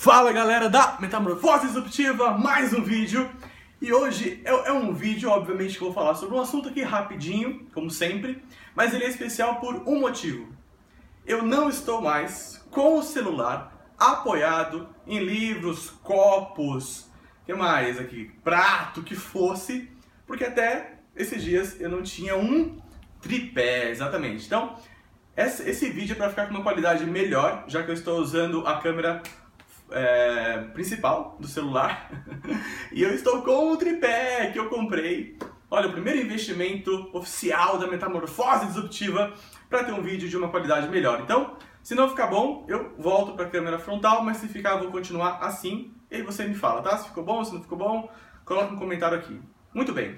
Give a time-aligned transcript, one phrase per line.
[0.00, 3.30] Fala galera da Metamorfose Disruptiva, mais um vídeo.
[3.82, 6.80] E hoje é, é, um vídeo, obviamente, que eu vou falar sobre um assunto aqui
[6.82, 8.42] rapidinho, como sempre,
[8.74, 10.48] mas ele é especial por um motivo.
[11.26, 17.10] Eu não estou mais com o celular apoiado em livros, copos,
[17.44, 19.86] que mais aqui, prato, que fosse,
[20.26, 22.80] porque até esses dias eu não tinha um
[23.20, 24.46] tripé, exatamente.
[24.46, 24.78] Então,
[25.36, 28.80] esse, vídeo é para ficar com uma qualidade melhor, já que eu estou usando a
[28.80, 29.22] câmera
[29.92, 32.10] é, principal do celular
[32.92, 35.38] e eu estou com o tripé que eu comprei.
[35.70, 39.32] Olha, o primeiro investimento oficial da metamorfose disruptiva
[39.68, 41.20] para ter um vídeo de uma qualidade melhor.
[41.20, 44.90] Então, se não ficar bom, eu volto para a câmera frontal, mas se ficar, vou
[44.90, 45.94] continuar assim.
[46.10, 46.96] E aí você me fala, tá?
[46.98, 48.10] Se ficou bom, se não ficou bom,
[48.44, 49.40] coloca um comentário aqui.
[49.72, 50.16] Muito bem.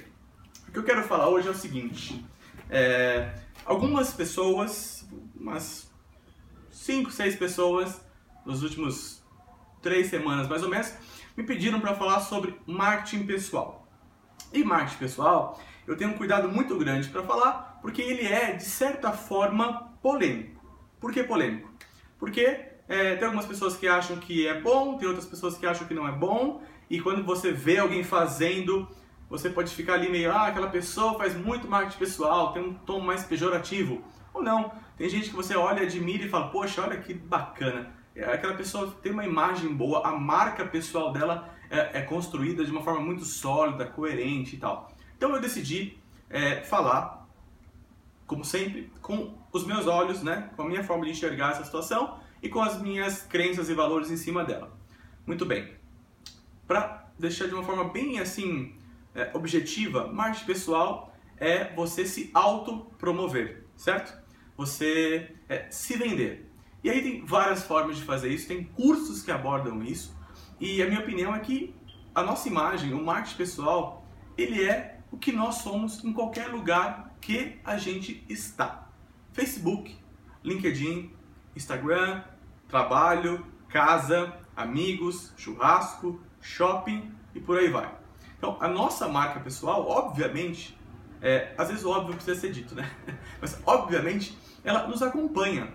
[0.68, 2.24] O que eu quero falar hoje é o seguinte.
[2.70, 3.34] É,
[3.66, 5.06] algumas pessoas,
[5.38, 5.92] umas
[6.70, 8.00] 5, 6 pessoas,
[8.44, 9.21] nos últimos
[9.82, 10.94] três semanas mais ou menos,
[11.36, 13.86] me pediram para falar sobre marketing pessoal.
[14.52, 18.64] E marketing pessoal, eu tenho um cuidado muito grande para falar, porque ele é, de
[18.64, 20.62] certa forma, polêmico.
[21.00, 21.70] Por que polêmico?
[22.18, 25.86] Porque é, tem algumas pessoas que acham que é bom, tem outras pessoas que acham
[25.86, 28.86] que não é bom, e quando você vê alguém fazendo,
[29.28, 33.00] você pode ficar ali meio, ah, aquela pessoa faz muito marketing pessoal, tem um tom
[33.00, 34.04] mais pejorativo.
[34.32, 38.54] Ou não, tem gente que você olha, admira e fala, poxa, olha que bacana aquela
[38.54, 43.00] pessoa tem uma imagem boa, a marca pessoal dela é, é construída de uma forma
[43.00, 44.92] muito sólida, coerente e tal.
[45.16, 45.96] Então eu decidi
[46.28, 47.26] é, falar,
[48.26, 52.18] como sempre, com os meus olhos, né, com a minha forma de enxergar essa situação
[52.42, 54.76] e com as minhas crenças e valores em cima dela.
[55.26, 55.72] Muito bem.
[56.66, 58.74] Para deixar de uma forma bem assim
[59.14, 64.20] é, objetiva, marketing pessoal é você se autopromover, certo?
[64.56, 66.51] Você é, se vender.
[66.82, 70.16] E aí tem várias formas de fazer isso, tem cursos que abordam isso.
[70.60, 71.74] E a minha opinião é que
[72.14, 77.14] a nossa imagem, o marketing pessoal, ele é o que nós somos em qualquer lugar
[77.20, 78.88] que a gente está.
[79.32, 79.96] Facebook,
[80.42, 81.12] LinkedIn,
[81.54, 82.22] Instagram,
[82.68, 87.94] trabalho, casa, amigos, churrasco, shopping e por aí vai.
[88.36, 90.76] Então, a nossa marca pessoal, obviamente,
[91.20, 92.90] é, às vezes o óbvio precisa ser dito, né?
[93.40, 95.72] Mas, obviamente, ela nos acompanha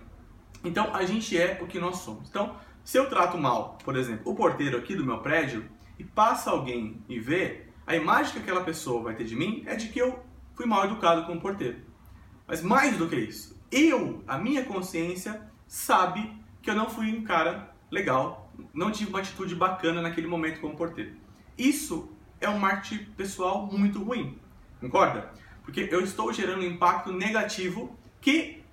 [0.67, 2.29] então a gente é o que nós somos.
[2.29, 5.65] Então, se eu trato mal, por exemplo, o porteiro aqui do meu prédio
[5.97, 9.75] e passa alguém e vê, a imagem que aquela pessoa vai ter de mim é
[9.75, 10.23] de que eu
[10.55, 11.79] fui mal educado com o porteiro.
[12.47, 17.23] Mas mais do que isso, eu, a minha consciência, sabe que eu não fui um
[17.23, 21.15] cara legal, não tive uma atitude bacana naquele momento como porteiro.
[21.57, 24.39] Isso é um marketing pessoal muito ruim,
[24.79, 25.33] concorda?
[25.63, 28.63] Porque eu estou gerando um impacto negativo que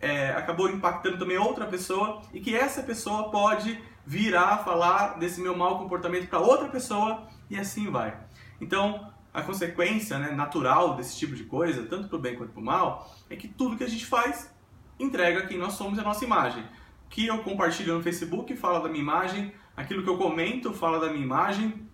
[0.00, 5.56] é, acabou impactando também outra pessoa e que essa pessoa pode virar falar desse meu
[5.56, 8.16] mau comportamento para outra pessoa e assim vai.
[8.60, 12.60] Então, a consequência né, natural desse tipo de coisa, tanto para o bem quanto para
[12.60, 14.52] o mal, é que tudo que a gente faz
[14.98, 16.64] entrega quem nós somos e a nossa imagem.
[17.08, 21.10] Que eu compartilho no Facebook fala da minha imagem, aquilo que eu comento fala da
[21.10, 21.86] minha imagem.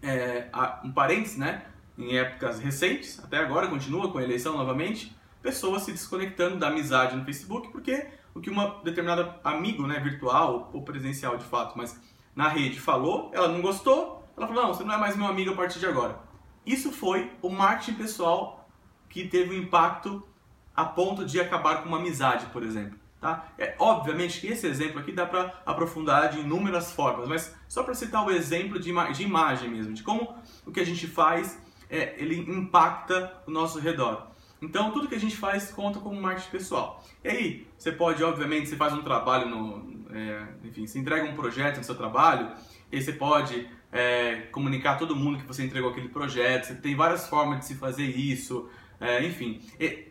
[0.00, 0.48] É,
[0.84, 1.64] um parênteses, né?
[1.96, 5.17] Em épocas recentes, até agora continua com a eleição novamente,
[5.48, 10.70] pessoas se desconectando da amizade no Facebook, porque o que uma determinada amigo, né, virtual
[10.74, 11.98] ou presencial de fato, mas
[12.36, 15.52] na rede falou, ela não gostou, ela falou: "Não, você não é mais meu amigo
[15.52, 16.18] a partir de agora".
[16.66, 18.68] Isso foi o marketing pessoal
[19.08, 20.22] que teve um impacto
[20.76, 22.98] a ponto de acabar com uma amizade, por exemplo.
[23.18, 23.48] Tá?
[23.56, 27.94] É, obviamente que esse exemplo aqui dá para aprofundar de inúmeras formas, mas só para
[27.94, 30.36] citar o exemplo de, ima de, imagem mesmo, de como
[30.66, 31.58] o que a gente faz
[31.90, 34.27] é, ele impacta o nosso redor.
[34.60, 37.04] Então, tudo que a gente faz conta como marketing pessoal.
[37.22, 41.34] E aí, você pode, obviamente, você faz um trabalho, no, é, enfim, você entrega um
[41.34, 42.52] projeto no seu trabalho,
[42.90, 46.94] e você pode é, comunicar a todo mundo que você entregou aquele projeto, você tem
[46.94, 48.68] várias formas de se fazer isso,
[49.00, 49.60] é, enfim.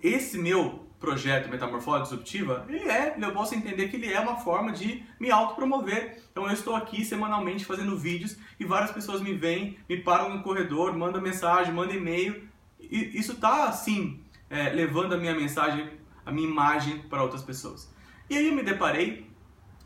[0.01, 4.71] Esse meu projeto Metamorfose Disruptiva, ele é, eu posso entender que ele é uma forma
[4.71, 6.23] de me autopromover.
[6.31, 10.41] Então eu estou aqui semanalmente fazendo vídeos e várias pessoas me vêm, me param no
[10.41, 12.47] corredor, mandam mensagem, mandam e-mail.
[12.79, 15.89] Isso está, sim, é, levando a minha mensagem,
[16.25, 17.93] a minha imagem para outras pessoas.
[18.29, 19.27] E aí eu me deparei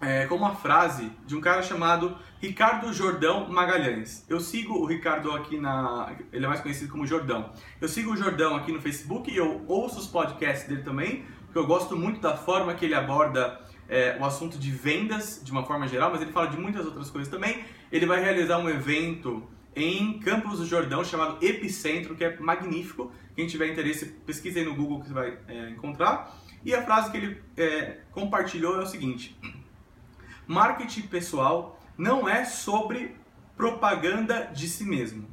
[0.02, 4.25] é, com uma frase de um cara chamado Ricardo Jordão Magalhães.
[4.28, 6.16] Eu sigo o Ricardo aqui na.
[6.34, 7.52] Ele é mais conhecido como Jordão.
[7.80, 11.60] Eu sigo o Jordão aqui no Facebook e eu ouço os podcasts dele também, porque
[11.60, 15.63] eu gosto muito da forma que ele aborda é, o assunto de vendas de uma
[15.63, 17.63] forma geral, mas ele fala de muitas outras coisas também.
[17.92, 23.12] Ele vai realizar um evento em Campos do Jordão chamado Epicentro, que é magnífico.
[23.35, 26.35] Quem tiver interesse, pesquise aí no Google que você vai é, encontrar.
[26.63, 29.38] E a frase que ele é, compartilhou é o seguinte:
[30.47, 33.15] Marketing pessoal não é sobre
[33.56, 35.27] propaganda de si mesmo,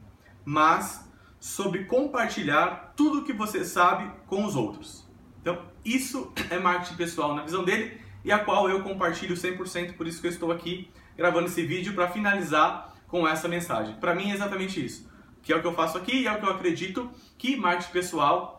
[0.45, 1.09] mas
[1.41, 5.09] sobre compartilhar tudo o que você sabe com os outros.
[5.41, 10.07] Então, isso é marketing pessoal na visão dele e a qual eu compartilho 100%, por
[10.07, 13.97] isso que eu estou aqui gravando esse vídeo para finalizar com essa mensagem.
[13.97, 15.11] Para mim é exatamente isso,
[15.43, 17.93] que é o que eu faço aqui e é o que eu acredito que marketing
[17.93, 18.59] pessoal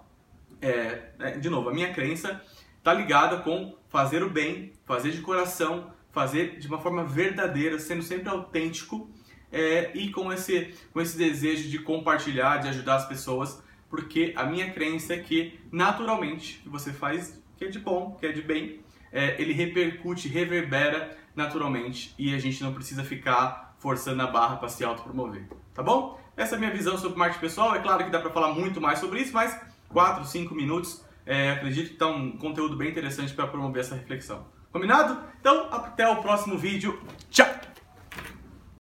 [0.62, 2.42] é, é de novo, a minha crença
[2.78, 8.04] está ligada com fazer o bem, fazer de coração, fazer de uma forma verdadeira, sendo
[8.04, 9.10] sempre autêntico
[9.52, 14.46] é, e com esse, com esse desejo de compartilhar, de ajudar as pessoas, porque a
[14.46, 18.42] minha crença é que naturalmente que você faz que é de bom, que é de
[18.42, 18.80] bem,
[19.12, 24.70] é, ele repercute, reverbera naturalmente e a gente não precisa ficar forçando a barra para
[24.70, 26.20] se autopromover, tá bom?
[26.38, 27.76] Essa é a minha visão sobre marketing pessoal.
[27.76, 29.60] É claro que dá para falar muito mais sobre isso, mas
[29.90, 34.46] 4, 5 minutos é, acredito que está um conteúdo bem interessante para promover essa reflexão.
[34.72, 35.22] Combinado?
[35.40, 37.02] Então, até o próximo vídeo.
[37.30, 37.69] Tchau!